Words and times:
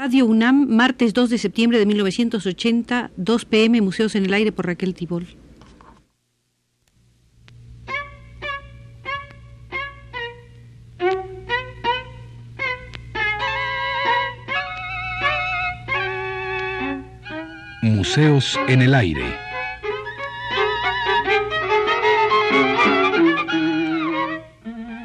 Radio 0.00 0.26
UNAM, 0.26 0.68
martes 0.68 1.12
2 1.12 1.28
de 1.28 1.38
septiembre 1.38 1.76
de 1.80 1.84
1980, 1.84 3.10
2 3.16 3.44
pm, 3.46 3.80
Museos 3.80 4.14
en 4.14 4.26
el 4.26 4.32
Aire 4.32 4.52
por 4.52 4.64
Raquel 4.64 4.94
Tibol. 4.94 5.26
Museos 17.82 18.56
en 18.68 18.82
el 18.82 18.94
Aire. 18.94 19.34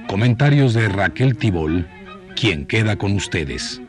Comentarios 0.06 0.76
de 0.76 0.88
Raquel 0.88 1.36
Tibol, 1.36 1.88
quien 2.36 2.68
queda 2.68 2.96
con 2.96 3.14
ustedes. 3.14 3.82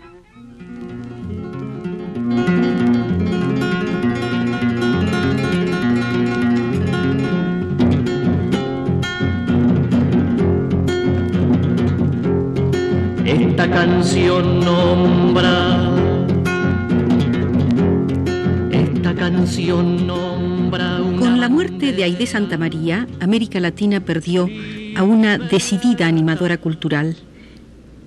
Santa 22.34 22.58
María, 22.58 23.06
América 23.20 23.60
Latina 23.60 24.00
perdió 24.00 24.48
a 24.96 25.04
una 25.04 25.38
decidida 25.38 26.08
animadora 26.08 26.56
cultural. 26.56 27.16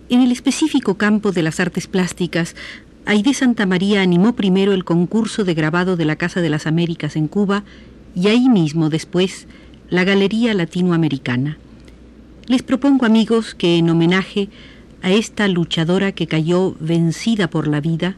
En 0.09 0.19
el 0.19 0.33
específico 0.33 0.95
campo 0.95 1.31
de 1.31 1.43
las 1.43 1.61
artes 1.61 1.87
plásticas, 1.87 2.53
Aide 3.05 3.33
Santa 3.33 3.65
María 3.65 4.01
animó 4.01 4.35
primero 4.35 4.73
el 4.73 4.83
concurso 4.83 5.45
de 5.45 5.53
grabado 5.53 5.95
de 5.95 6.03
la 6.03 6.17
Casa 6.17 6.41
de 6.41 6.49
las 6.49 6.67
Américas 6.67 7.15
en 7.15 7.29
Cuba 7.29 7.63
y 8.15 8.27
ahí 8.27 8.49
mismo 8.49 8.89
después 8.89 9.47
la 9.89 10.03
Galería 10.03 10.53
Latinoamericana. 10.53 11.57
Les 12.47 12.63
propongo 12.63 13.05
amigos 13.05 13.55
que 13.55 13.77
en 13.77 13.89
homenaje 13.89 14.49
a 15.03 15.09
esta 15.09 15.47
luchadora 15.47 16.11
que 16.11 16.27
cayó 16.27 16.75
vencida 16.81 17.49
por 17.49 17.69
la 17.69 17.79
vida, 17.79 18.17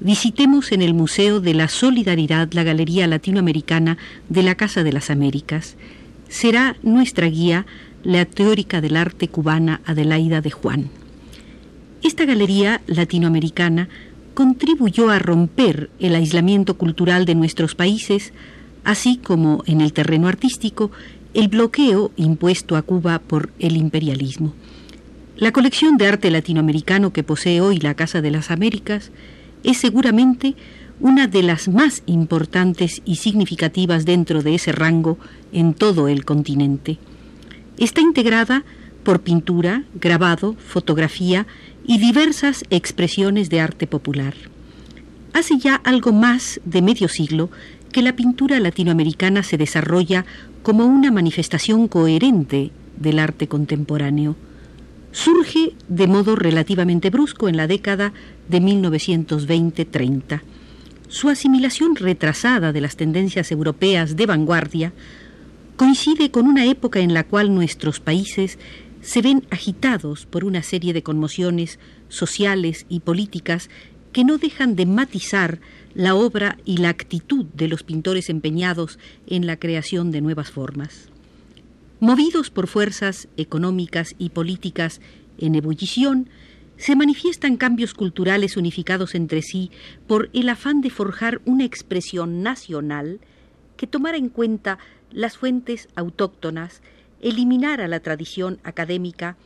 visitemos 0.00 0.72
en 0.72 0.82
el 0.82 0.94
Museo 0.94 1.40
de 1.40 1.54
la 1.54 1.68
Solidaridad 1.68 2.52
la 2.52 2.62
Galería 2.62 3.06
Latinoamericana 3.06 3.98
de 4.28 4.42
la 4.42 4.54
Casa 4.54 4.84
de 4.84 4.92
las 4.92 5.10
Américas. 5.10 5.76
Será 6.28 6.76
nuestra 6.82 7.26
guía 7.26 7.66
la 8.04 8.24
teórica 8.24 8.80
del 8.80 8.96
arte 8.96 9.28
cubana 9.28 9.80
Adelaida 9.84 10.40
de 10.40 10.50
Juan. 10.50 10.90
Esta 12.02 12.24
galería 12.24 12.80
latinoamericana 12.86 13.88
contribuyó 14.34 15.10
a 15.10 15.18
romper 15.18 15.90
el 15.98 16.14
aislamiento 16.14 16.76
cultural 16.76 17.24
de 17.24 17.34
nuestros 17.34 17.74
países, 17.74 18.32
así 18.84 19.16
como 19.16 19.64
en 19.66 19.80
el 19.80 19.92
terreno 19.92 20.28
artístico 20.28 20.92
el 21.34 21.48
bloqueo 21.48 22.12
impuesto 22.16 22.76
a 22.76 22.82
Cuba 22.82 23.18
por 23.18 23.50
el 23.58 23.76
imperialismo. 23.76 24.54
La 25.36 25.52
colección 25.52 25.96
de 25.98 26.06
arte 26.06 26.30
latinoamericano 26.30 27.12
que 27.12 27.24
posee 27.24 27.60
hoy 27.60 27.78
la 27.78 27.94
Casa 27.94 28.22
de 28.22 28.30
las 28.30 28.50
Américas 28.50 29.10
es 29.64 29.78
seguramente 29.78 30.54
una 31.00 31.26
de 31.26 31.42
las 31.42 31.68
más 31.68 32.02
importantes 32.06 33.02
y 33.04 33.16
significativas 33.16 34.04
dentro 34.04 34.42
de 34.42 34.54
ese 34.54 34.72
rango 34.72 35.18
en 35.52 35.74
todo 35.74 36.08
el 36.08 36.24
continente. 36.24 36.98
Está 37.78 38.00
integrada 38.00 38.64
por 39.04 39.20
pintura, 39.20 39.84
grabado, 39.94 40.54
fotografía 40.54 41.46
y 41.86 41.98
diversas 41.98 42.64
expresiones 42.70 43.48
de 43.48 43.60
arte 43.60 43.86
popular. 43.86 44.34
Hace 45.32 45.58
ya 45.58 45.76
algo 45.76 46.12
más 46.12 46.60
de 46.64 46.82
medio 46.82 47.08
siglo 47.08 47.50
que 47.92 48.02
la 48.02 48.16
pintura 48.16 48.58
latinoamericana 48.60 49.42
se 49.42 49.56
desarrolla 49.56 50.26
como 50.62 50.84
una 50.84 51.10
manifestación 51.10 51.88
coherente 51.88 52.70
del 52.96 53.18
arte 53.18 53.46
contemporáneo. 53.46 54.36
Surge 55.18 55.72
de 55.88 56.06
modo 56.06 56.36
relativamente 56.36 57.10
brusco 57.10 57.48
en 57.48 57.56
la 57.56 57.66
década 57.66 58.12
de 58.48 58.60
1920-30. 58.60 60.42
Su 61.08 61.28
asimilación 61.28 61.96
retrasada 61.96 62.72
de 62.72 62.80
las 62.80 62.94
tendencias 62.94 63.50
europeas 63.50 64.14
de 64.14 64.26
vanguardia 64.26 64.92
coincide 65.74 66.30
con 66.30 66.46
una 66.46 66.66
época 66.66 67.00
en 67.00 67.14
la 67.14 67.24
cual 67.24 67.52
nuestros 67.52 67.98
países 67.98 68.60
se 69.00 69.20
ven 69.20 69.44
agitados 69.50 70.24
por 70.24 70.44
una 70.44 70.62
serie 70.62 70.92
de 70.92 71.02
conmociones 71.02 71.80
sociales 72.08 72.86
y 72.88 73.00
políticas 73.00 73.70
que 74.12 74.22
no 74.22 74.38
dejan 74.38 74.76
de 74.76 74.86
matizar 74.86 75.58
la 75.94 76.14
obra 76.14 76.58
y 76.64 76.76
la 76.76 76.90
actitud 76.90 77.44
de 77.54 77.66
los 77.66 77.82
pintores 77.82 78.30
empeñados 78.30 79.00
en 79.26 79.48
la 79.48 79.56
creación 79.56 80.12
de 80.12 80.20
nuevas 80.20 80.52
formas. 80.52 81.10
Movidos 82.00 82.50
por 82.50 82.68
fuerzas 82.68 83.26
económicas 83.36 84.14
y 84.18 84.30
políticas 84.30 85.00
en 85.36 85.56
ebullición, 85.56 86.30
se 86.76 86.94
manifiestan 86.94 87.56
cambios 87.56 87.92
culturales 87.92 88.56
unificados 88.56 89.16
entre 89.16 89.42
sí 89.42 89.72
por 90.06 90.30
el 90.32 90.48
afán 90.48 90.80
de 90.80 90.90
forjar 90.90 91.40
una 91.44 91.64
expresión 91.64 92.40
nacional 92.44 93.18
que 93.76 93.88
tomara 93.88 94.16
en 94.16 94.28
cuenta 94.28 94.78
las 95.10 95.36
fuentes 95.36 95.88
autóctonas, 95.96 96.82
eliminara 97.20 97.88
la 97.88 97.98
tradición 97.98 98.60
académica 98.62 99.36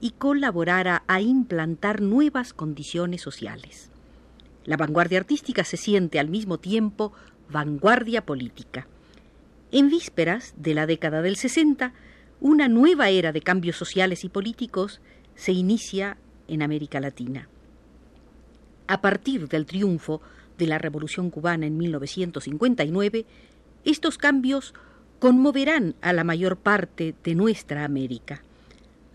y 0.00 0.12
colaborara 0.12 1.02
a 1.06 1.20
implantar 1.20 2.00
nuevas 2.00 2.54
condiciones 2.54 3.20
sociales. 3.20 3.90
La 4.64 4.78
vanguardia 4.78 5.18
artística 5.18 5.64
se 5.64 5.76
siente 5.76 6.18
al 6.18 6.30
mismo 6.30 6.58
tiempo 6.58 7.12
vanguardia 7.50 8.24
política. 8.24 8.86
En 9.72 9.88
vísperas 9.88 10.54
de 10.56 10.74
la 10.74 10.86
década 10.86 11.22
del 11.22 11.36
60, 11.36 11.92
una 12.40 12.68
nueva 12.68 13.10
era 13.10 13.30
de 13.30 13.40
cambios 13.40 13.76
sociales 13.76 14.24
y 14.24 14.28
políticos 14.28 15.00
se 15.36 15.52
inicia 15.52 16.16
en 16.48 16.62
América 16.62 16.98
Latina. 16.98 17.48
A 18.88 19.00
partir 19.00 19.48
del 19.48 19.66
triunfo 19.66 20.20
de 20.58 20.66
la 20.66 20.78
Revolución 20.78 21.30
cubana 21.30 21.66
en 21.66 21.76
1959, 21.76 23.26
estos 23.84 24.18
cambios 24.18 24.74
conmoverán 25.20 25.94
a 26.00 26.12
la 26.12 26.24
mayor 26.24 26.56
parte 26.56 27.14
de 27.22 27.34
nuestra 27.36 27.84
América. 27.84 28.42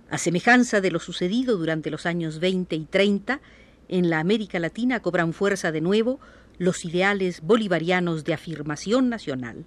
A 0.10 0.18
semejanza 0.18 0.80
de 0.80 0.92
lo 0.92 1.00
sucedido 1.00 1.58
durante 1.58 1.92
los 1.92 2.06
años 2.06 2.40
20 2.40 2.76
y 2.78 2.86
30, 2.86 3.42
en 3.90 4.10
la 4.10 4.20
América 4.20 4.60
Latina 4.60 5.02
cobran 5.02 5.34
fuerza 5.34 5.74
de 5.74 5.82
nuevo 5.82 6.20
los 6.58 6.86
ideales 6.86 7.42
bolivarianos 7.42 8.24
de 8.24 8.34
afirmación 8.34 9.10
nacional, 9.10 9.66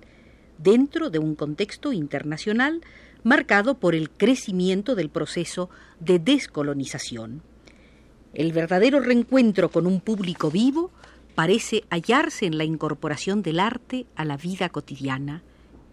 dentro 0.59 1.11
de 1.11 1.19
un 1.19 1.35
contexto 1.35 1.93
internacional 1.93 2.81
marcado 3.23 3.79
por 3.79 3.95
el 3.95 4.11
crecimiento 4.11 4.95
del 4.95 5.11
proceso 5.11 5.71
de 6.01 6.19
descolonización. 6.19 7.43
El 8.35 8.53
verdadero 8.53 9.01
reencuentro 9.01 9.71
con 9.71 9.87
un 9.87 10.01
público 10.01 10.51
vivo 10.51 10.91
parece 11.35 11.85
hallarse 11.91 12.47
en 12.47 12.59
la 12.59 12.65
incorporación 12.65 13.43
del 13.43 13.61
arte 13.61 14.07
a 14.17 14.25
la 14.25 14.37
vida 14.37 14.69
cotidiana, 14.69 15.43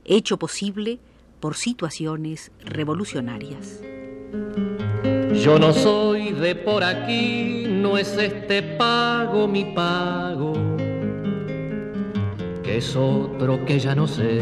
hecho 0.04 0.38
posible 0.38 1.00
por 1.40 1.56
situaciones 1.56 2.52
revolucionarias. 2.64 3.82
Yo 5.34 5.60
no 5.60 5.74
soy 5.74 6.32
de 6.32 6.56
por 6.56 6.84
aquí, 6.84 7.66
no 7.68 7.98
es 7.98 8.18
este 8.18 8.64
pago 8.64 9.48
mi 9.48 9.66
pago, 9.66 10.54
que 12.66 12.78
es 12.78 12.96
otro 12.96 13.64
que 13.64 13.78
ya 13.78 13.94
no 13.94 14.08
sé. 14.08 14.42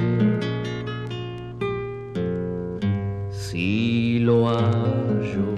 Si 3.29 4.19
lo 4.19 4.47
hallo, 4.47 5.53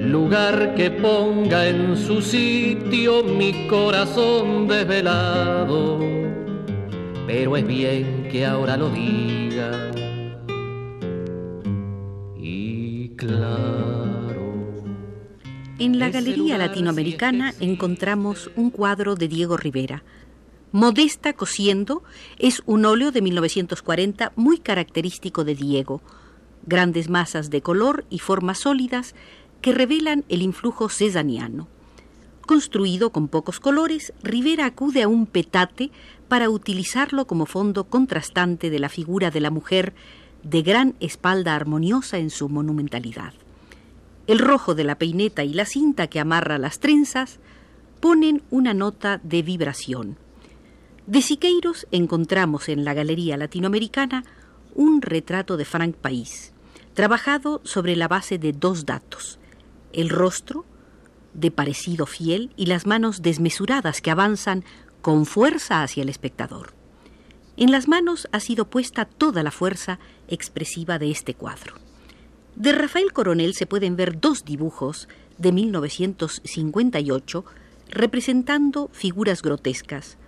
lugar 0.00 0.76
que 0.76 0.92
ponga 0.92 1.66
en 1.66 1.96
su 1.96 2.22
sitio 2.22 3.24
mi 3.24 3.66
corazón 3.66 4.68
desvelado, 4.68 5.98
pero 7.26 7.56
es 7.56 7.66
bien 7.66 8.28
que 8.30 8.46
ahora 8.46 8.76
lo 8.76 8.88
diga. 8.90 9.90
Y 12.38 13.08
claro. 13.16 14.52
En 15.80 15.98
la 15.98 16.10
Galería 16.10 16.58
Latinoamericana 16.58 17.54
encontramos 17.58 18.50
un 18.54 18.70
cuadro 18.70 19.16
de 19.16 19.26
Diego 19.26 19.56
Rivera. 19.56 20.04
Modesta 20.72 21.32
cosiendo 21.32 22.02
es 22.38 22.62
un 22.66 22.84
óleo 22.84 23.10
de 23.10 23.22
1940 23.22 24.32
muy 24.36 24.58
característico 24.58 25.44
de 25.44 25.54
Diego. 25.54 26.02
Grandes 26.66 27.08
masas 27.08 27.48
de 27.48 27.62
color 27.62 28.04
y 28.10 28.18
formas 28.18 28.58
sólidas 28.58 29.14
que 29.62 29.72
revelan 29.72 30.26
el 30.28 30.42
influjo 30.42 30.90
cesaniano. 30.90 31.68
Construido 32.46 33.12
con 33.12 33.28
pocos 33.28 33.60
colores, 33.60 34.12
Rivera 34.22 34.66
acude 34.66 35.02
a 35.02 35.08
un 35.08 35.24
petate 35.24 35.90
para 36.28 36.50
utilizarlo 36.50 37.26
como 37.26 37.46
fondo 37.46 37.84
contrastante 37.84 38.68
de 38.68 38.78
la 38.78 38.90
figura 38.90 39.30
de 39.30 39.40
la 39.40 39.50
mujer 39.50 39.94
de 40.42 40.60
gran 40.60 40.96
espalda 41.00 41.54
armoniosa 41.54 42.18
en 42.18 42.28
su 42.28 42.50
monumentalidad. 42.50 43.32
El 44.26 44.38
rojo 44.38 44.74
de 44.74 44.84
la 44.84 44.98
peineta 44.98 45.44
y 45.44 45.54
la 45.54 45.64
cinta 45.64 46.08
que 46.08 46.20
amarra 46.20 46.58
las 46.58 46.78
trenzas 46.78 47.38
ponen 48.00 48.42
una 48.50 48.74
nota 48.74 49.18
de 49.24 49.42
vibración. 49.42 50.18
De 51.08 51.22
Siqueiros 51.22 51.86
encontramos 51.90 52.68
en 52.68 52.84
la 52.84 52.92
Galería 52.92 53.38
Latinoamericana 53.38 54.24
un 54.74 55.00
retrato 55.00 55.56
de 55.56 55.64
Frank 55.64 55.96
País, 55.96 56.52
trabajado 56.92 57.62
sobre 57.64 57.96
la 57.96 58.08
base 58.08 58.36
de 58.36 58.52
dos 58.52 58.84
datos, 58.84 59.38
el 59.94 60.10
rostro, 60.10 60.66
de 61.32 61.50
parecido 61.50 62.04
fiel, 62.04 62.52
y 62.58 62.66
las 62.66 62.86
manos 62.86 63.22
desmesuradas 63.22 64.02
que 64.02 64.10
avanzan 64.10 64.64
con 65.00 65.24
fuerza 65.24 65.82
hacia 65.82 66.02
el 66.02 66.10
espectador. 66.10 66.74
En 67.56 67.70
las 67.70 67.88
manos 67.88 68.28
ha 68.32 68.40
sido 68.40 68.68
puesta 68.68 69.06
toda 69.06 69.42
la 69.42 69.50
fuerza 69.50 69.98
expresiva 70.28 70.98
de 70.98 71.10
este 71.10 71.32
cuadro. 71.32 71.76
De 72.54 72.72
Rafael 72.72 73.14
Coronel 73.14 73.54
se 73.54 73.64
pueden 73.64 73.96
ver 73.96 74.20
dos 74.20 74.44
dibujos 74.44 75.08
de 75.38 75.52
1958 75.52 77.46
representando 77.88 78.90
figuras 78.92 79.40
grotescas, 79.40 80.18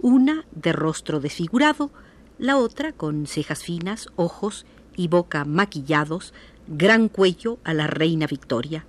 una 0.00 0.44
de 0.52 0.72
rostro 0.72 1.20
desfigurado, 1.20 1.90
la 2.38 2.56
otra 2.56 2.92
con 2.92 3.26
cejas 3.26 3.62
finas, 3.62 4.08
ojos 4.16 4.66
y 4.96 5.08
boca 5.08 5.44
maquillados, 5.44 6.34
gran 6.66 7.08
cuello 7.08 7.58
a 7.64 7.74
la 7.74 7.86
reina 7.86 8.26
Victoria. 8.26 8.84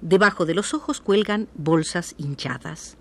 Debajo 0.00 0.46
de 0.46 0.54
los 0.54 0.74
ojos 0.74 1.00
cuelgan 1.00 1.48
bolsas 1.54 2.14
hinchadas. 2.18 2.96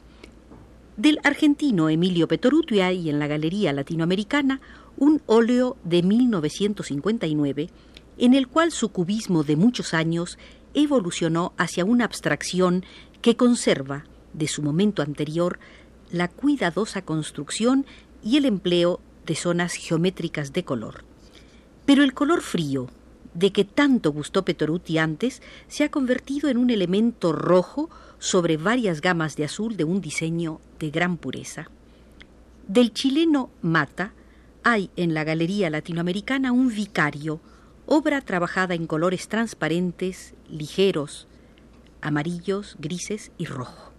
Del 0.95 1.19
argentino 1.23 1.89
Emilio 1.89 2.27
Petoruti 2.27 2.81
hay 2.81 3.09
en 3.09 3.19
la 3.19 3.27
Galería 3.27 3.71
Latinoamericana 3.71 4.61
un 4.97 5.21
óleo 5.27 5.77
de 5.83 6.01
1959 6.01 7.69
en 8.17 8.33
el 8.33 8.47
cual 8.47 8.71
su 8.71 8.89
cubismo 8.89 9.43
de 9.43 9.55
muchos 9.55 9.93
años 9.93 10.39
evolucionó 10.73 11.53
hacia 11.57 11.85
una 11.85 12.05
abstracción 12.05 12.83
que 13.21 13.35
conserva, 13.35 14.05
de 14.33 14.47
su 14.47 14.61
momento 14.61 15.01
anterior, 15.01 15.59
la 16.11 16.27
cuidadosa 16.27 17.01
construcción 17.01 17.85
y 18.23 18.37
el 18.37 18.45
empleo 18.45 18.99
de 19.25 19.35
zonas 19.35 19.73
geométricas 19.73 20.53
de 20.53 20.63
color. 20.63 21.03
Pero 21.85 22.03
el 22.03 22.13
color 22.13 22.41
frío, 22.41 22.87
de 23.33 23.51
que 23.51 23.65
tanto 23.65 24.11
gustó 24.11 24.43
Petoruti 24.43 24.97
antes, 24.97 25.41
se 25.67 25.83
ha 25.83 25.91
convertido 25.91 26.49
en 26.49 26.57
un 26.57 26.69
elemento 26.69 27.31
rojo 27.33 27.89
sobre 28.19 28.57
varias 28.57 29.01
gamas 29.01 29.35
de 29.35 29.45
azul 29.45 29.77
de 29.77 29.83
un 29.83 30.01
diseño 30.01 30.59
de 30.79 30.89
gran 30.89 31.17
pureza. 31.17 31.69
Del 32.67 32.93
chileno 32.93 33.49
Mata 33.61 34.13
hay 34.63 34.89
en 34.95 35.13
la 35.13 35.23
Galería 35.23 35.69
Latinoamericana 35.69 36.51
un 36.51 36.69
vicario, 36.69 37.39
obra 37.85 38.21
trabajada 38.21 38.73
en 38.73 38.87
colores 38.87 39.29
transparentes, 39.29 40.33
ligeros, 40.49 41.27
amarillos, 42.01 42.75
grises 42.79 43.31
y 43.37 43.45
rojo. 43.45 43.93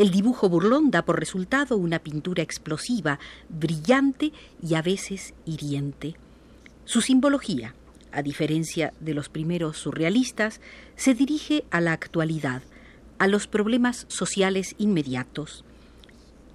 El 0.00 0.10
dibujo 0.10 0.48
burlón 0.48 0.90
da 0.90 1.02
por 1.02 1.20
resultado 1.20 1.76
una 1.76 1.98
pintura 1.98 2.42
explosiva, 2.42 3.18
brillante 3.50 4.32
y 4.66 4.74
a 4.74 4.80
veces 4.80 5.34
hiriente. 5.44 6.16
Su 6.86 7.02
simbología, 7.02 7.74
a 8.10 8.22
diferencia 8.22 8.94
de 9.00 9.12
los 9.12 9.28
primeros 9.28 9.76
surrealistas, 9.76 10.62
se 10.96 11.12
dirige 11.12 11.64
a 11.70 11.82
la 11.82 11.92
actualidad, 11.92 12.62
a 13.18 13.26
los 13.26 13.46
problemas 13.46 14.06
sociales 14.08 14.74
inmediatos. 14.78 15.66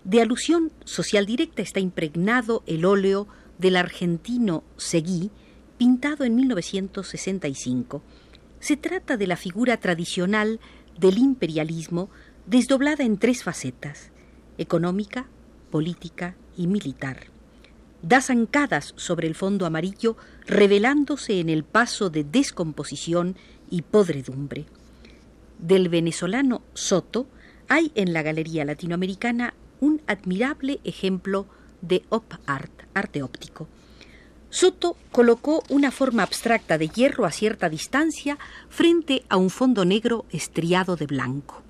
De 0.04 0.24
alusión 0.24 0.72
social 0.84 1.28
directa 1.28 1.62
está 1.62 1.80
impregnado 1.80 2.64
el 2.66 2.84
óleo 2.84 3.28
del 3.60 3.76
argentino 3.76 4.64
Seguí, 4.76 5.30
pintado 5.78 6.24
en 6.24 6.36
1965. 6.36 8.02
Se 8.60 8.76
trata 8.76 9.18
de 9.18 9.28
la 9.28 9.38
figura 9.38 9.78
tradicional 9.78 10.60
del 10.98 11.20
imperialismo 11.20 12.10
desdoblada 12.46 13.04
en 13.04 13.18
tres 13.18 13.44
facetas, 13.44 14.12
económica, 14.58 15.26
política 15.72 16.36
y 16.56 16.68
militar. 16.68 17.28
Da 18.02 18.22
zancadas 18.22 18.94
sobre 18.98 19.28
el 19.28 19.36
fondo 19.36 19.66
amarillo, 19.66 20.16
revelándose 20.46 21.40
en 21.40 21.50
el 21.50 21.64
paso 21.64 22.10
de 22.10 22.24
descomposición 22.24 23.36
y 23.70 23.82
podredumbre. 23.82 24.66
Del 25.58 25.90
venezolano 25.90 26.62
Soto 26.74 27.28
hay 27.68 27.92
en 27.96 28.14
la 28.14 28.22
Galería 28.22 28.64
Latinoamericana 28.64 29.56
un 29.80 30.02
admirable 30.08 30.80
ejemplo 30.84 31.48
de 31.82 32.04
op 32.10 32.34
art, 32.46 32.84
arte 32.94 33.24
óptico. 33.24 33.68
Soto 34.50 34.96
colocó 35.12 35.64
una 35.70 35.92
forma 35.92 36.24
abstracta 36.24 36.78
de 36.78 36.88
hierro 36.90 37.26
a 37.26 37.32
cierta 37.32 37.70
distancia 37.70 38.38
frente 38.70 39.26
a 39.30 39.38
un 39.38 39.50
fondo 39.50 39.84
negro 39.84 40.26
estriado 40.32 40.96
de 40.96 41.08
blanco. 41.08 41.65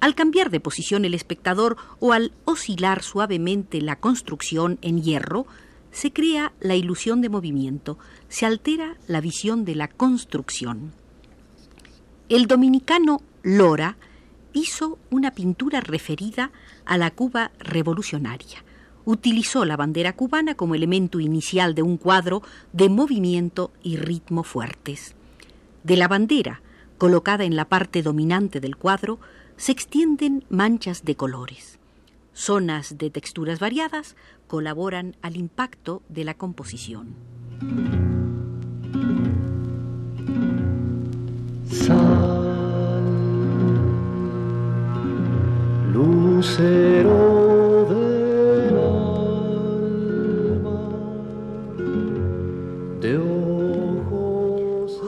Al 0.00 0.14
cambiar 0.14 0.50
de 0.50 0.60
posición 0.60 1.04
el 1.04 1.14
espectador 1.14 1.76
o 2.00 2.12
al 2.12 2.32
oscilar 2.44 3.02
suavemente 3.02 3.80
la 3.80 3.96
construcción 3.96 4.78
en 4.82 5.02
hierro, 5.02 5.46
se 5.90 6.12
crea 6.12 6.52
la 6.60 6.74
ilusión 6.74 7.22
de 7.22 7.30
movimiento, 7.30 7.98
se 8.28 8.44
altera 8.44 8.96
la 9.06 9.20
visión 9.20 9.64
de 9.64 9.74
la 9.74 9.88
construcción. 9.88 10.92
El 12.28 12.46
dominicano 12.46 13.22
Lora 13.42 13.96
hizo 14.52 14.98
una 15.10 15.30
pintura 15.32 15.80
referida 15.80 16.50
a 16.84 16.98
la 16.98 17.10
Cuba 17.10 17.50
revolucionaria. 17.58 18.64
Utilizó 19.04 19.64
la 19.64 19.76
bandera 19.76 20.14
cubana 20.14 20.54
como 20.54 20.74
elemento 20.74 21.20
inicial 21.20 21.74
de 21.74 21.82
un 21.82 21.96
cuadro 21.96 22.42
de 22.72 22.88
movimiento 22.88 23.70
y 23.82 23.96
ritmo 23.96 24.42
fuertes. 24.42 25.14
De 25.84 25.96
la 25.96 26.08
bandera, 26.08 26.60
colocada 26.98 27.44
en 27.44 27.54
la 27.54 27.66
parte 27.66 28.02
dominante 28.02 28.60
del 28.60 28.76
cuadro, 28.76 29.20
se 29.56 29.72
extienden 29.72 30.44
manchas 30.48 31.04
de 31.04 31.16
colores. 31.16 31.78
Zonas 32.34 32.98
de 32.98 33.10
texturas 33.10 33.58
variadas 33.58 34.16
colaboran 34.46 35.16
al 35.22 35.36
impacto 35.36 36.02
de 36.08 36.24
la 36.24 36.34
composición. 36.34 37.14
lucero 45.92 47.86
de 47.88 48.06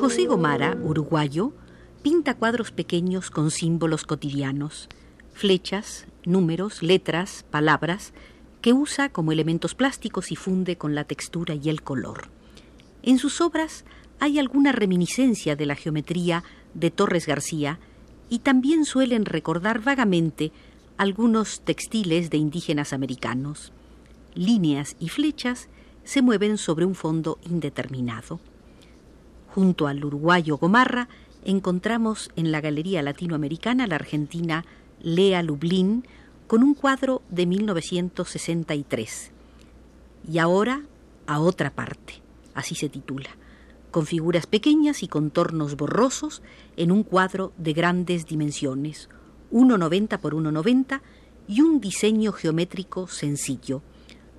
José 0.01 0.25
Gomara, 0.25 0.75
uruguayo, 0.83 1.53
pinta 2.11 2.33
cuadros 2.33 2.71
pequeños 2.71 3.31
con 3.31 3.51
símbolos 3.51 4.05
cotidianos, 4.05 4.89
flechas, 5.35 6.07
números, 6.25 6.83
letras, 6.83 7.45
palabras, 7.51 8.15
que 8.63 8.73
usa 8.73 9.11
como 9.11 9.31
elementos 9.31 9.75
plásticos 9.75 10.33
y 10.33 10.37
funde 10.37 10.79
con 10.79 10.95
la 10.95 11.05
textura 11.05 11.55
y 11.55 11.69
el 11.69 11.83
color. 11.83 12.29
En 13.03 13.19
sus 13.19 13.43
obras 13.43 13.85
hay 14.21 14.39
alguna 14.39 14.73
reminiscencia 14.73 15.55
de 15.55 15.67
la 15.67 15.75
geometría 15.75 16.45
de 16.73 16.91
Torres 16.91 17.27
García 17.27 17.79
y 18.31 18.39
también 18.39 18.87
suelen 18.87 19.27
recordar 19.27 19.83
vagamente 19.83 20.51
algunos 20.97 21.61
textiles 21.61 22.31
de 22.31 22.39
indígenas 22.39 22.95
americanos. 22.95 23.75
Líneas 24.35 24.97
y 24.99 25.11
flechas 25.11 25.69
se 26.05 26.23
mueven 26.23 26.57
sobre 26.57 26.87
un 26.87 26.95
fondo 26.95 27.39
indeterminado. 27.51 28.41
Junto 29.55 29.87
al 29.87 30.03
uruguayo 30.03 30.57
Gomarra 30.57 31.11
encontramos 31.45 32.31
en 32.37 32.53
la 32.53 32.61
Galería 32.61 33.03
Latinoamericana 33.03 33.87
la 33.87 33.97
argentina 33.97 34.65
Lea 35.01 35.43
Lublin 35.43 36.05
con 36.47 36.63
un 36.63 36.75
cuadro 36.75 37.23
de 37.31 37.47
1963. 37.47 39.31
Y 40.31 40.39
ahora 40.39 40.83
a 41.27 41.41
otra 41.41 41.71
parte, 41.71 42.15
así 42.55 42.75
se 42.75 42.89
titula, 42.89 43.31
con 43.91 44.07
figuras 44.07 44.47
pequeñas 44.47 45.03
y 45.03 45.09
contornos 45.09 45.77
borrosos 45.77 46.43
en 46.77 46.91
un 46.91 47.03
cuadro 47.03 47.53
de 47.59 47.73
grandes 47.73 48.27
dimensiones, 48.27 49.09
1,90 49.53 50.19
por 50.19 50.35
1,90 50.35 51.01
y 51.47 51.61
un 51.61 51.81
diseño 51.81 52.33
geométrico 52.33 53.09
sencillo, 53.09 53.83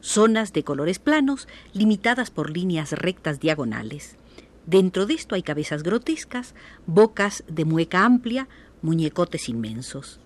zonas 0.02 0.54
de 0.54 0.64
colores 0.64 1.00
planos 1.00 1.48
limitadas 1.74 2.32
por 2.32 2.50
líneas 2.50 2.92
rectas 2.94 3.40
diagonales. 3.40 4.18
Dentro 4.66 5.06
de 5.06 5.16
esto 5.16 5.36
hay 5.36 5.44
cabezas 5.44 5.84
grotescas, 5.84 6.54
bocas 6.86 7.44
de 7.48 7.66
mueca 7.66 8.06
amplia, 8.06 8.48
muñecotes 8.82 9.50
inmensos. 9.50 10.20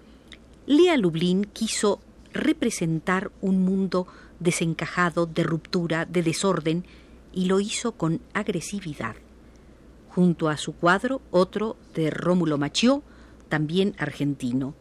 Lea 0.66 0.98
Lublin 0.98 1.46
quiso 1.46 2.00
representar 2.34 3.32
un 3.42 3.64
mundo 3.64 4.08
desencajado, 4.40 5.26
de 5.26 5.44
ruptura, 5.44 6.06
de 6.06 6.24
desorden, 6.24 6.86
y 7.34 7.46
lo 7.46 7.60
hizo 7.60 7.94
con 7.94 8.22
agresividad. 8.34 9.16
Junto 10.10 10.50
a 10.50 10.58
su 10.58 10.74
cuadro, 10.74 11.22
otro 11.32 11.76
de 11.96 12.10
Rómulo 12.10 12.58
Machió, 12.58 13.02
también 13.50 13.96
argentino. 13.98 14.76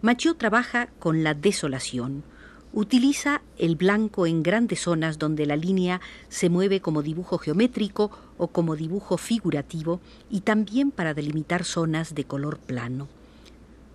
Machió 0.00 0.34
trabaja 0.34 0.88
con 0.98 1.22
la 1.22 1.34
desolación. 1.34 2.24
Utiliza 2.72 3.42
el 3.58 3.76
blanco 3.76 4.26
en 4.26 4.42
grandes 4.42 4.80
zonas 4.80 5.18
donde 5.18 5.44
la 5.44 5.56
línea 5.56 6.00
se 6.30 6.48
mueve 6.48 6.80
como 6.80 7.02
dibujo 7.02 7.36
geométrico 7.36 8.10
o 8.42 8.48
como 8.48 8.74
dibujo 8.74 9.18
figurativo 9.18 10.00
y 10.28 10.40
también 10.40 10.90
para 10.90 11.14
delimitar 11.14 11.62
zonas 11.62 12.16
de 12.16 12.24
color 12.24 12.58
plano. 12.58 13.06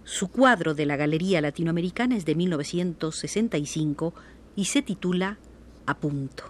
Su 0.06 0.30
cuadro 0.30 0.74
de 0.74 0.86
la 0.86 0.96
Galería 0.96 1.42
Latinoamericana 1.42 2.16
es 2.16 2.24
de 2.24 2.34
1965 2.34 4.14
y 4.56 4.66
se 4.66 4.82
titula 4.82 5.38
A 5.86 5.98
punto. 5.98 6.46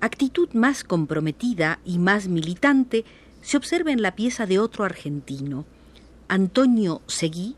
Actitud 0.00 0.48
más 0.52 0.82
comprometida 0.82 1.78
y 1.84 2.00
más 2.00 2.26
militante 2.26 3.04
se 3.40 3.56
observa 3.56 3.92
en 3.92 4.02
la 4.02 4.16
pieza 4.16 4.44
de 4.44 4.58
otro 4.58 4.82
argentino, 4.84 5.64
Antonio 6.26 7.02
Seguí, 7.06 7.54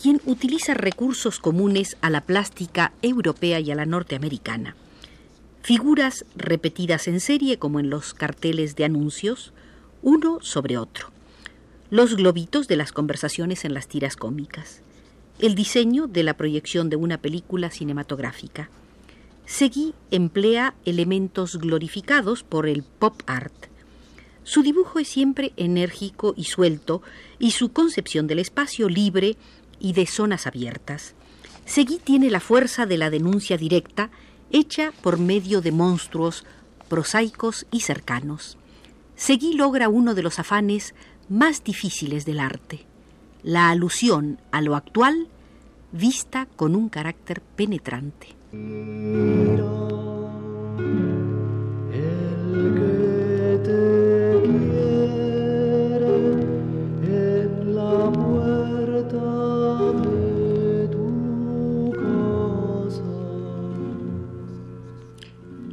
quien 0.00 0.20
utiliza 0.26 0.74
recursos 0.74 1.40
comunes 1.40 1.96
a 2.02 2.08
la 2.08 2.20
plástica 2.20 2.92
europea 3.02 3.58
y 3.58 3.72
a 3.72 3.74
la 3.74 3.84
norteamericana. 3.84 4.76
Figuras 5.62 6.24
repetidas 6.36 7.08
en 7.08 7.20
serie 7.20 7.58
como 7.58 7.80
en 7.80 7.90
los 7.90 8.14
carteles 8.14 8.76
de 8.76 8.84
anuncios, 8.84 9.52
uno 10.02 10.38
sobre 10.40 10.78
otro 10.78 11.10
los 11.90 12.14
globitos 12.14 12.68
de 12.68 12.76
las 12.76 12.92
conversaciones 12.92 13.64
en 13.64 13.74
las 13.74 13.88
tiras 13.88 14.14
cómicas, 14.14 14.80
el 15.40 15.56
diseño 15.56 16.06
de 16.06 16.22
la 16.22 16.34
proyección 16.34 16.88
de 16.88 16.94
una 16.94 17.18
película 17.18 17.70
cinematográfica. 17.70 18.70
Seguí 19.44 19.94
emplea 20.12 20.74
elementos 20.84 21.56
glorificados 21.56 22.44
por 22.44 22.68
el 22.68 22.84
pop 22.84 23.20
art. 23.26 23.66
Su 24.44 24.62
dibujo 24.62 25.00
es 25.00 25.08
siempre 25.08 25.52
enérgico 25.56 26.32
y 26.36 26.44
suelto 26.44 27.02
y 27.40 27.50
su 27.50 27.72
concepción 27.72 28.28
del 28.28 28.38
espacio 28.38 28.88
libre 28.88 29.36
y 29.80 29.92
de 29.92 30.06
zonas 30.06 30.46
abiertas. 30.46 31.14
Seguí 31.66 31.98
tiene 31.98 32.30
la 32.30 32.40
fuerza 32.40 32.86
de 32.86 32.98
la 32.98 33.10
denuncia 33.10 33.56
directa 33.56 34.10
hecha 34.50 34.92
por 35.02 35.18
medio 35.18 35.60
de 35.60 35.72
monstruos 35.72 36.44
prosaicos 36.88 37.66
y 37.70 37.80
cercanos. 37.80 38.58
Seguí 39.16 39.54
logra 39.54 39.88
uno 39.88 40.14
de 40.14 40.22
los 40.22 40.38
afanes 40.38 40.94
más 41.28 41.62
difíciles 41.62 42.24
del 42.24 42.40
arte, 42.40 42.86
la 43.42 43.70
alusión 43.70 44.40
a 44.50 44.60
lo 44.60 44.74
actual 44.74 45.28
vista 45.92 46.46
con 46.56 46.74
un 46.74 46.88
carácter 46.88 47.40
penetrante. 47.40 48.28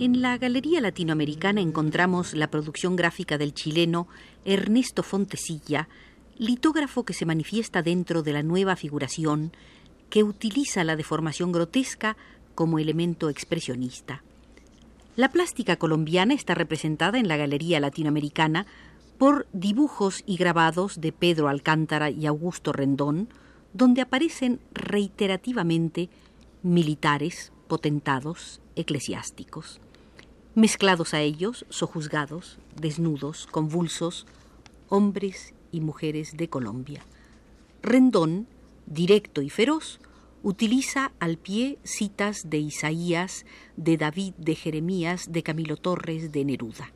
En 0.07 0.21
la 0.21 0.37
Galería 0.37 0.79
Latinoamericana 0.79 1.59
encontramos 1.59 2.33
la 2.33 2.49
producción 2.49 2.95
gráfica 2.95 3.37
del 3.37 3.53
chileno 3.53 4.07
Ernesto 4.45 5.03
Fontesilla, 5.03 5.89
litógrafo 6.37 7.03
que 7.03 7.11
se 7.13 7.25
manifiesta 7.25 7.81
dentro 7.81 8.23
de 8.23 8.31
la 8.31 8.41
nueva 8.41 8.77
figuración 8.77 9.51
que 10.09 10.23
utiliza 10.23 10.85
la 10.85 10.95
deformación 10.95 11.51
grotesca 11.51 12.15
como 12.55 12.79
elemento 12.79 13.27
expresionista. 13.27 14.23
La 15.17 15.29
plástica 15.29 15.75
colombiana 15.75 16.35
está 16.35 16.55
representada 16.55 17.19
en 17.19 17.27
la 17.27 17.35
Galería 17.35 17.81
Latinoamericana 17.81 18.65
por 19.17 19.45
dibujos 19.51 20.23
y 20.25 20.37
grabados 20.37 21.01
de 21.01 21.11
Pedro 21.11 21.49
Alcántara 21.49 22.09
y 22.11 22.27
Augusto 22.27 22.71
Rendón, 22.71 23.27
donde 23.73 24.03
aparecen 24.03 24.61
reiterativamente 24.73 26.09
militares, 26.63 27.51
potentados, 27.67 28.61
eclesiásticos. 28.77 29.81
Mezclados 30.57 31.13
a 31.13 31.21
ellos, 31.21 31.67
sojuzgados, 31.69 32.57
desnudos, 32.81 33.45
convulsos, 33.45 34.25
hombres 34.89 35.53
y 35.71 35.81
mujeres 35.81 36.35
de 36.35 36.49
Colombia. 36.49 37.05
Rendón, 37.83 38.47
directo 38.87 39.43
y 39.43 39.51
feroz, 39.51 39.99
utiliza 40.41 41.11
al 41.19 41.37
pie 41.37 41.77
citas 41.83 42.49
de 42.49 42.57
Isaías, 42.57 43.45
de 43.75 43.97
David, 43.97 44.33
de 44.39 44.55
Jeremías, 44.55 45.31
de 45.31 45.43
Camilo 45.43 45.77
Torres, 45.77 46.31
de 46.31 46.43
Neruda. 46.43 46.91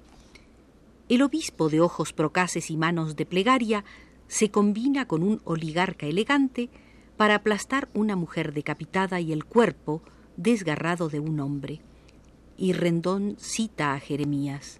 El 1.07 1.21
obispo 1.21 1.69
de 1.69 1.81
ojos 1.81 2.13
procaces 2.13 2.71
y 2.71 2.77
manos 2.77 3.15
de 3.15 3.27
plegaria 3.27 3.85
se 4.27 4.49
combina 4.49 5.07
con 5.07 5.21
un 5.21 5.39
oligarca 5.43 6.07
elegante 6.07 6.71
para 7.15 7.35
aplastar 7.35 7.89
una 7.93 8.15
mujer 8.15 8.53
decapitada 8.53 9.19
y 9.19 9.31
el 9.31 9.45
cuerpo 9.45 10.01
desgarrado 10.35 11.09
de 11.09 11.19
un 11.19 11.39
hombre 11.39 11.81
y 12.57 12.73
Rendón 12.73 13.35
cita 13.39 13.93
a 13.93 13.99
Jeremías. 13.99 14.79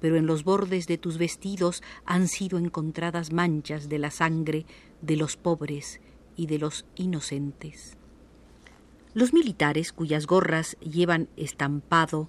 Pero 0.00 0.16
en 0.16 0.26
los 0.26 0.44
bordes 0.44 0.86
de 0.86 0.98
tus 0.98 1.18
vestidos 1.18 1.82
han 2.04 2.28
sido 2.28 2.58
encontradas 2.58 3.32
manchas 3.32 3.88
de 3.88 3.98
la 3.98 4.10
sangre 4.10 4.64
de 5.02 5.16
los 5.16 5.36
pobres 5.36 6.00
y 6.36 6.46
de 6.46 6.58
los 6.58 6.86
inocentes. 6.96 7.96
Los 9.12 9.32
militares 9.32 9.92
cuyas 9.92 10.26
gorras 10.26 10.76
llevan 10.80 11.28
estampado 11.36 12.28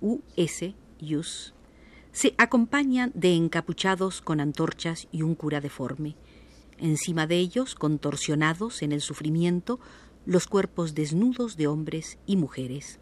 US, 0.00 0.74
US, 1.00 1.54
se 2.12 2.34
acompañan 2.38 3.12
de 3.14 3.34
encapuchados 3.34 4.20
con 4.20 4.40
antorchas 4.40 5.08
y 5.12 5.22
un 5.22 5.34
cura 5.34 5.60
deforme. 5.60 6.16
Encima 6.78 7.26
de 7.26 7.38
ellos, 7.38 7.74
contorsionados 7.74 8.82
en 8.82 8.92
el 8.92 9.00
sufrimiento, 9.00 9.78
los 10.26 10.46
cuerpos 10.46 10.94
desnudos 10.94 11.56
de 11.56 11.66
hombres 11.66 12.18
y 12.26 12.36
mujeres. 12.36 12.98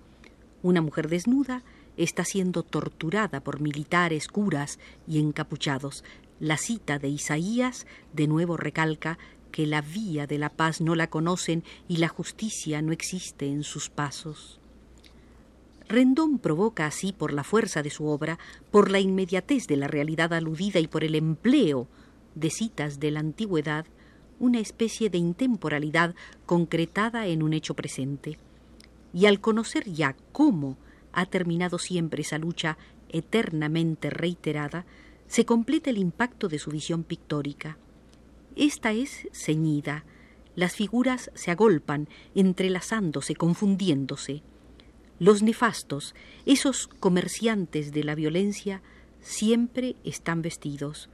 Una 0.62 0.80
mujer 0.80 1.08
desnuda 1.08 1.62
está 1.96 2.24
siendo 2.24 2.62
torturada 2.62 3.40
por 3.40 3.60
militares, 3.60 4.28
curas 4.28 4.78
y 5.06 5.18
encapuchados. 5.18 6.04
La 6.40 6.56
cita 6.56 6.98
de 6.98 7.08
Isaías 7.08 7.86
de 8.12 8.26
nuevo 8.26 8.56
recalca 8.56 9.18
que 9.52 9.66
la 9.66 9.82
vía 9.82 10.26
de 10.26 10.38
la 10.38 10.50
paz 10.50 10.80
no 10.80 10.94
la 10.94 11.10
conocen 11.10 11.64
y 11.86 11.98
la 11.98 12.08
justicia 12.08 12.82
no 12.82 12.92
existe 12.92 13.46
en 13.46 13.62
sus 13.62 13.88
pasos. 13.88 14.60
Rendón 15.88 16.38
provoca 16.38 16.86
así 16.86 17.12
por 17.12 17.32
la 17.32 17.44
fuerza 17.44 17.82
de 17.82 17.90
su 17.90 18.06
obra, 18.06 18.38
por 18.70 18.90
la 18.90 19.00
inmediatez 19.00 19.66
de 19.66 19.76
la 19.76 19.88
realidad 19.88 20.32
aludida 20.34 20.80
y 20.80 20.86
por 20.86 21.02
el 21.02 21.14
empleo 21.14 21.88
de 22.34 22.50
citas 22.50 23.00
de 23.00 23.10
la 23.10 23.20
antigüedad, 23.20 23.86
una 24.38 24.60
especie 24.60 25.08
de 25.08 25.18
intemporalidad 25.18 26.14
concretada 26.46 27.26
en 27.26 27.42
un 27.42 27.54
hecho 27.54 27.74
presente 27.74 28.38
y 29.12 29.26
al 29.26 29.40
conocer 29.40 29.84
ya 29.90 30.16
cómo 30.32 30.76
ha 31.12 31.26
terminado 31.26 31.78
siempre 31.78 32.22
esa 32.22 32.38
lucha 32.38 32.78
eternamente 33.08 34.10
reiterada, 34.10 34.84
se 35.26 35.44
completa 35.44 35.90
el 35.90 35.98
impacto 35.98 36.48
de 36.48 36.58
su 36.58 36.70
visión 36.70 37.04
pictórica. 37.04 37.78
Esta 38.56 38.92
es 38.92 39.28
ceñida, 39.32 40.04
las 40.56 40.74
figuras 40.74 41.30
se 41.34 41.52
agolpan, 41.52 42.08
entrelazándose, 42.34 43.36
confundiéndose. 43.36 44.42
Los 45.20 45.42
nefastos, 45.42 46.14
esos 46.46 46.88
comerciantes 46.88 47.92
de 47.92 48.02
la 48.02 48.14
violencia, 48.14 48.82
siempre 49.20 49.96
están 50.04 50.42
vestidos. 50.42 51.10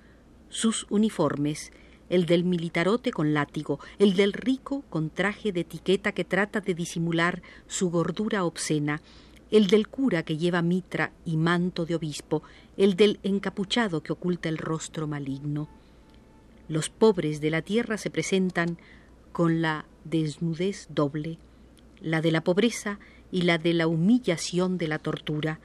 Sus 0.49 0.87
uniformes, 0.89 1.73
el 2.15 2.27
del 2.27 2.45
militarote 2.45 3.11
con 3.11 3.35
látigo, 3.35 3.81
el 3.99 4.15
del 4.15 4.33
rico 4.33 4.85
con 4.89 5.11
traje 5.11 5.51
de 5.51 5.63
etiqueta 5.63 6.13
que 6.13 6.25
trata 6.25 6.61
de 6.61 6.73
disimular 6.73 7.43
su 7.67 7.91
gordura 7.91 8.45
obscena, 8.45 9.03
el 9.51 9.67
del 9.67 9.89
cura 9.89 10.23
que 10.23 10.37
lleva 10.37 10.63
mitra 10.63 11.13
y 11.25 11.37
manto 11.37 11.87
de 11.87 11.97
obispo, 11.97 12.45
el 12.77 12.95
del 12.95 13.19
encapuchado 13.25 14.03
que 14.03 14.13
oculta 14.13 14.49
el 14.49 14.59
rostro 14.59 15.09
maligno. 15.09 15.69
Los 16.69 16.89
pobres 16.89 17.41
de 17.41 17.51
la 17.51 17.63
tierra 17.63 17.99
se 17.99 18.11
presentan 18.11 18.79
con 19.33 19.61
la 19.61 19.85
desnudez 20.05 20.87
doble, 20.91 21.39
la 22.01 22.21
de 22.21 22.31
la 22.31 22.45
pobreza 22.45 23.01
y 23.33 23.43
la 23.43 23.59
de 23.59 23.75
la 23.75 23.89
humillación 23.89 24.79
de 24.79 24.87
la 24.87 25.01
tortura, 25.01 25.59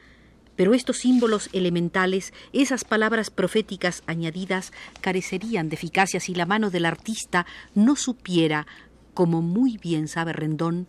pero 0.60 0.74
estos 0.74 0.98
símbolos 0.98 1.50
elementales, 1.54 2.34
esas 2.52 2.84
palabras 2.84 3.30
proféticas 3.30 4.04
añadidas, 4.08 4.74
carecerían 5.00 5.70
de 5.70 5.76
eficacia 5.76 6.20
si 6.20 6.36
la 6.36 6.46
mano 6.46 6.70
del 6.70 6.84
artista 6.84 7.46
no 7.76 7.96
supiera, 7.96 8.68
como 9.14 9.42
muy 9.42 9.78
bien 9.78 10.10
sabe 10.10 10.34
Rendón, 10.34 10.88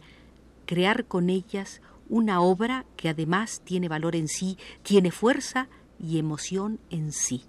crear 0.66 1.04
con 1.04 1.30
ellas 1.30 1.82
una 2.08 2.40
obra 2.40 2.84
que 2.96 3.10
además 3.10 3.60
tiene 3.62 3.86
valor 3.86 4.16
en 4.16 4.26
sí, 4.26 4.58
tiene 4.82 5.12
fuerza 5.12 5.68
y 6.00 6.18
emoción 6.18 6.80
en 6.90 7.12
sí. 7.12 7.44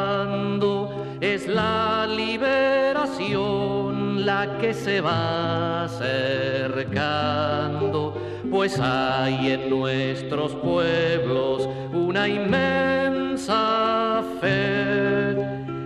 es 1.22 1.48
la 1.48 2.06
liberación 2.06 3.57
la 4.28 4.60
que 4.60 4.74
se 4.74 5.00
va 5.00 5.86
acercando, 5.86 7.22
pues 8.52 8.78
hay 8.78 9.52
en 9.52 9.70
nuestros 9.70 10.54
pueblos 10.56 11.70
una 11.94 12.28
inmensa 12.28 14.22
fe. 14.42 15.34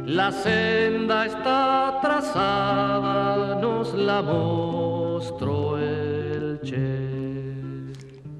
La 0.08 0.32
senda 0.32 1.28
está 1.28 2.00
trazada, 2.02 3.62
nos 3.62 3.94
la 3.94 4.24
mostró 4.24 5.78
el 5.78 6.60
Che. 6.64 7.12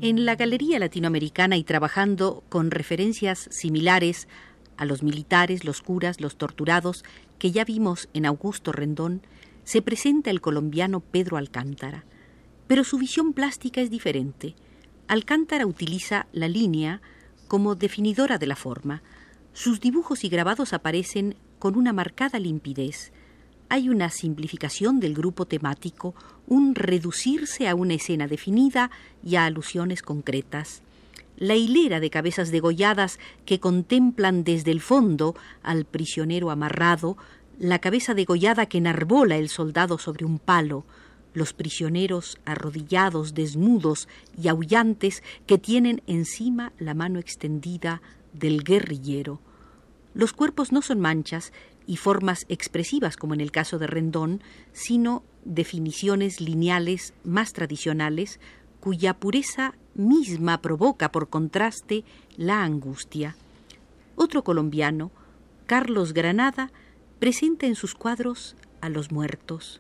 En 0.02 0.26
la 0.26 0.36
Galería 0.36 0.80
Latinoamericana 0.80 1.58
y 1.58 1.64
trabajando 1.64 2.44
con 2.50 2.72
referencias 2.72 3.48
similares 3.52 4.28
a 4.78 4.86
los 4.86 5.04
militares, 5.04 5.64
los 5.64 5.84
curas, 5.84 6.22
los 6.22 6.38
torturados 6.38 7.04
que 7.38 7.52
ya 7.52 7.66
vimos 7.66 8.10
en 8.16 8.26
Augusto 8.26 8.72
Rendón, 8.72 9.22
se 9.64 9.82
presenta 9.82 10.30
el 10.30 10.42
colombiano 10.42 11.00
Pedro 11.00 11.38
Alcántara. 11.38 12.06
Pero 12.68 12.84
su 12.84 12.98
visión 12.98 13.34
plástica 13.34 13.82
es 13.82 13.90
diferente. 13.90 14.56
Alcántara 15.08 15.66
utiliza 15.66 16.28
la 16.32 16.48
línea 16.48 17.02
como 17.48 17.76
definidora 17.76 18.38
de 18.38 18.48
la 18.48 18.56
forma. 18.56 19.02
Sus 19.54 19.82
dibujos 19.82 20.24
y 20.24 20.30
grabados 20.30 20.74
aparecen 20.74 21.36
con 21.60 21.76
una 21.76 21.94
marcada 21.94 22.40
limpidez, 22.40 23.12
hay 23.72 23.88
una 23.88 24.10
simplificación 24.10 25.00
del 25.00 25.14
grupo 25.14 25.46
temático, 25.46 26.14
un 26.46 26.76
reducirse 26.76 27.70
a 27.70 27.76
una 27.76 27.94
escena 27.94 28.28
definida 28.28 28.92
y 29.24 29.38
a 29.38 29.46
alusiones 29.46 30.02
concretas. 30.02 30.82
La 31.38 31.56
hilera 31.56 32.02
de 32.02 32.10
cabezas 32.10 32.52
degolladas 32.52 33.18
que 33.46 33.62
contemplan 33.62 34.44
desde 34.44 34.72
el 34.72 34.82
fondo 34.82 35.36
al 35.64 35.86
prisionero 35.86 36.52
amarrado, 36.52 37.16
la 37.62 37.78
cabeza 37.78 38.16
degollada 38.16 38.66
que 38.66 38.80
enarbola 38.80 39.38
el 39.38 39.48
soldado 39.48 40.00
sobre 40.00 40.26
un 40.26 40.40
palo, 40.40 40.84
los 41.36 41.54
prisioneros 41.54 42.40
arrodillados, 42.44 43.36
desnudos 43.36 44.08
y 44.36 44.48
aullantes 44.48 45.22
que 45.46 45.60
tienen 45.60 46.02
encima 46.08 46.74
la 46.80 46.96
mano 46.96 47.20
extendida 47.20 48.02
del 48.34 48.64
guerrillero. 48.64 49.40
Los 50.16 50.34
cuerpos 50.34 50.72
no 50.72 50.82
son 50.82 51.00
manchas 51.02 51.54
y 51.86 51.98
formas 51.98 52.48
expresivas 52.50 53.16
como 53.16 53.36
en 53.36 53.42
el 53.42 53.52
caso 53.52 53.78
de 53.78 53.86
Rendón, 53.86 54.42
sino 54.74 55.22
definiciones 55.46 56.42
lineales 56.42 57.14
más 57.24 57.54
tradicionales 57.54 58.40
cuya 58.80 59.14
pureza 59.14 59.76
misma 59.94 60.64
provoca 60.64 61.12
por 61.12 61.30
contraste 61.30 62.06
la 62.38 62.64
angustia. 62.64 63.36
Otro 64.16 64.44
colombiano, 64.44 65.12
Carlos 65.68 66.14
Granada, 66.14 66.72
presenta 67.22 67.68
en 67.68 67.76
sus 67.76 67.94
cuadros 67.94 68.56
a 68.82 68.90
los 68.90 69.12
muertos. 69.12 69.80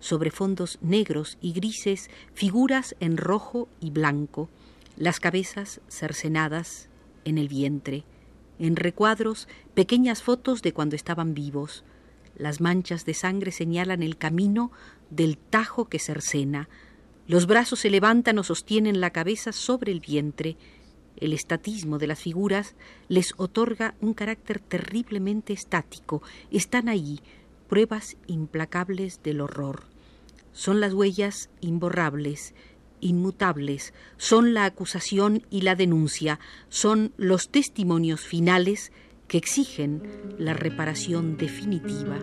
Sobre 0.00 0.32
fondos 0.32 0.80
negros 0.82 1.38
y 1.40 1.52
grises, 1.52 2.10
figuras 2.34 2.96
en 2.98 3.16
rojo 3.16 3.68
y 3.80 3.90
blanco, 3.90 4.50
las 4.96 5.20
cabezas 5.20 5.80
cercenadas 5.88 6.88
en 7.24 7.38
el 7.38 7.46
vientre 7.46 8.04
en 8.58 8.74
recuadros 8.76 9.46
pequeñas 9.74 10.22
fotos 10.22 10.62
de 10.62 10.72
cuando 10.72 10.96
estaban 10.96 11.34
vivos. 11.34 11.84
Las 12.36 12.60
manchas 12.60 13.04
de 13.04 13.14
sangre 13.14 13.52
señalan 13.52 14.02
el 14.02 14.16
camino 14.16 14.72
del 15.10 15.38
tajo 15.38 15.88
que 15.88 15.98
cercena. 15.98 16.68
Los 17.26 17.46
brazos 17.46 17.78
se 17.80 17.90
levantan 17.90 18.38
o 18.38 18.42
sostienen 18.42 19.00
la 19.00 19.10
cabeza 19.10 19.52
sobre 19.52 19.92
el 19.92 20.00
vientre. 20.00 20.56
El 21.22 21.32
estatismo 21.32 21.98
de 21.98 22.08
las 22.08 22.18
figuras 22.18 22.74
les 23.06 23.32
otorga 23.36 23.94
un 24.00 24.12
carácter 24.12 24.58
terriblemente 24.58 25.52
estático. 25.52 26.20
Están 26.50 26.88
ahí, 26.88 27.20
pruebas 27.68 28.16
implacables 28.26 29.22
del 29.22 29.40
horror. 29.40 29.84
Son 30.52 30.80
las 30.80 30.94
huellas 30.94 31.48
imborrables, 31.60 32.54
inmutables, 33.00 33.94
son 34.16 34.52
la 34.52 34.64
acusación 34.64 35.46
y 35.48 35.60
la 35.60 35.76
denuncia, 35.76 36.40
son 36.68 37.12
los 37.16 37.50
testimonios 37.50 38.22
finales 38.22 38.90
que 39.28 39.38
exigen 39.38 40.02
la 40.38 40.54
reparación 40.54 41.36
definitiva. 41.36 42.18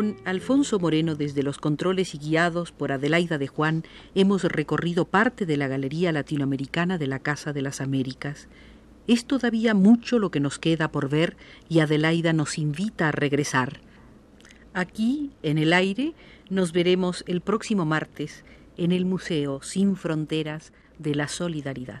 Con 0.00 0.16
Alfonso 0.24 0.78
Moreno 0.78 1.14
desde 1.14 1.42
los 1.42 1.58
controles 1.58 2.14
y 2.14 2.18
guiados 2.18 2.72
por 2.72 2.90
Adelaida 2.90 3.36
de 3.36 3.48
Juan 3.48 3.84
hemos 4.14 4.44
recorrido 4.44 5.04
parte 5.04 5.44
de 5.44 5.58
la 5.58 5.68
Galería 5.68 6.10
Latinoamericana 6.10 6.96
de 6.96 7.06
la 7.06 7.18
Casa 7.18 7.52
de 7.52 7.60
las 7.60 7.82
Américas. 7.82 8.48
Es 9.06 9.26
todavía 9.26 9.74
mucho 9.74 10.18
lo 10.18 10.30
que 10.30 10.40
nos 10.40 10.58
queda 10.58 10.90
por 10.90 11.10
ver 11.10 11.36
y 11.68 11.80
Adelaida 11.80 12.32
nos 12.32 12.56
invita 12.56 13.08
a 13.08 13.12
regresar. 13.12 13.82
Aquí, 14.72 15.32
en 15.42 15.58
el 15.58 15.74
aire, 15.74 16.14
nos 16.48 16.72
veremos 16.72 17.22
el 17.26 17.42
próximo 17.42 17.84
martes 17.84 18.42
en 18.78 18.92
el 18.92 19.04
Museo 19.04 19.60
Sin 19.60 19.96
Fronteras 19.96 20.72
de 20.98 21.14
la 21.14 21.28
Solidaridad. 21.28 22.00